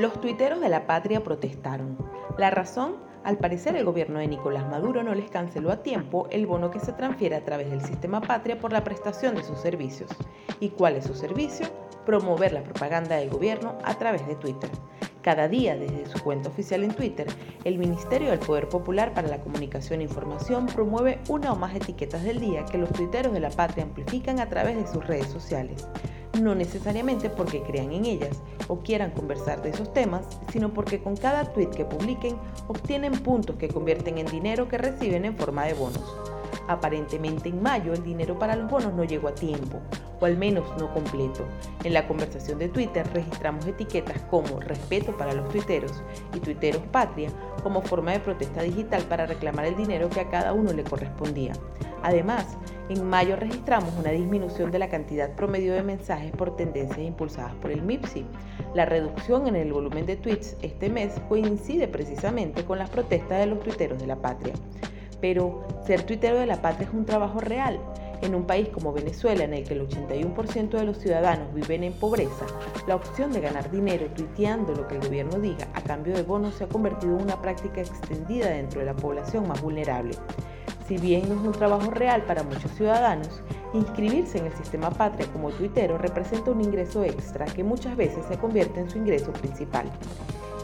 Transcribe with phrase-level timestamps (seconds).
[0.00, 1.98] Los tuiteros de la patria protestaron.
[2.38, 6.46] La razón, al parecer el gobierno de Nicolás Maduro no les canceló a tiempo el
[6.46, 10.10] bono que se transfiere a través del sistema patria por la prestación de sus servicios.
[10.58, 11.66] ¿Y cuál es su servicio?
[12.06, 14.70] Promover la propaganda del gobierno a través de Twitter.
[15.22, 17.26] Cada día, desde su cuenta oficial en Twitter,
[17.64, 22.22] el Ministerio del Poder Popular para la Comunicación e Información promueve una o más etiquetas
[22.24, 25.86] del día que los tuiteros de la patria amplifican a través de sus redes sociales
[26.40, 31.16] no necesariamente porque crean en ellas o quieran conversar de esos temas, sino porque con
[31.16, 32.36] cada tweet que publiquen
[32.68, 36.39] obtienen puntos que convierten en dinero que reciben en forma de bonos.
[36.70, 39.80] Aparentemente en mayo el dinero para los bonos no llegó a tiempo,
[40.20, 41.44] o al menos no completo.
[41.82, 47.28] En la conversación de Twitter registramos etiquetas como respeto para los tuiteros y tuiteros patria
[47.64, 51.54] como forma de protesta digital para reclamar el dinero que a cada uno le correspondía.
[52.04, 52.56] Además,
[52.88, 57.72] en mayo registramos una disminución de la cantidad promedio de mensajes por tendencias impulsadas por
[57.72, 58.24] el MIPSI.
[58.74, 63.46] La reducción en el volumen de tweets este mes coincide precisamente con las protestas de
[63.46, 64.54] los tuiteros de la patria.
[65.20, 67.80] Pero ser tuitero de la patria es un trabajo real.
[68.22, 71.94] En un país como Venezuela, en el que el 81% de los ciudadanos viven en
[71.94, 72.46] pobreza,
[72.86, 76.54] la opción de ganar dinero tuiteando lo que el gobierno diga a cambio de bonos
[76.54, 80.14] se ha convertido en una práctica extendida dentro de la población más vulnerable.
[80.86, 83.42] Si bien no es un trabajo real para muchos ciudadanos,
[83.72, 88.36] inscribirse en el sistema patria como tuitero representa un ingreso extra que muchas veces se
[88.36, 89.86] convierte en su ingreso principal.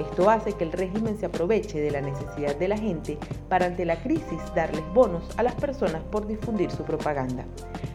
[0.00, 3.84] Esto hace que el régimen se aproveche de la necesidad de la gente para ante
[3.84, 7.44] la crisis darles bonos a las personas por difundir su propaganda.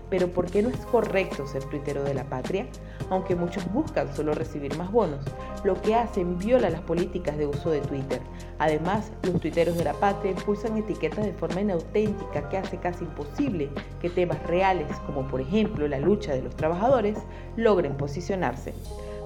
[0.09, 2.67] Pero ¿por qué no es correcto ser tuitero de la patria?
[3.09, 5.23] Aunque muchos buscan solo recibir más bonos,
[5.63, 8.21] lo que hacen viola las políticas de uso de Twitter.
[8.57, 13.69] Además, los tuiteros de la patria impulsan etiquetas de forma inauténtica que hace casi imposible
[14.01, 17.17] que temas reales, como por ejemplo la lucha de los trabajadores,
[17.55, 18.73] logren posicionarse.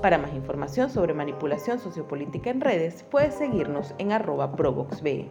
[0.04, 5.30] Para más información sobre manipulación sociopolítica en redes, puedes seguirnos en arroba provoxbe.